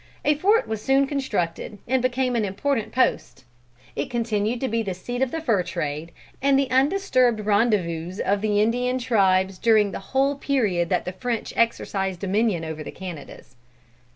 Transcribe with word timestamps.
A 0.25 0.33
fort 0.33 0.67
was 0.67 0.81
soon 0.81 1.05
constructed, 1.05 1.77
and 1.87 2.01
became 2.01 2.35
an 2.35 2.43
important 2.43 2.91
post. 2.91 3.45
It 3.95 4.09
continued 4.09 4.59
to 4.61 4.67
be 4.67 4.81
the 4.81 4.95
seat 4.95 5.21
of 5.21 5.29
the 5.29 5.39
fur 5.39 5.61
trade, 5.61 6.11
and 6.41 6.57
the 6.57 6.71
undisturbed 6.71 7.41
rendezvous 7.41 8.15
of 8.25 8.41
the 8.41 8.59
Indian 8.63 8.97
tribes 8.97 9.59
during 9.59 9.91
the 9.91 9.99
whole 9.99 10.33
period 10.37 10.89
that 10.89 11.05
the 11.05 11.13
French 11.13 11.53
exercised 11.55 12.19
dominion 12.19 12.65
over 12.65 12.83
the 12.83 12.89
Canadas." 12.89 13.55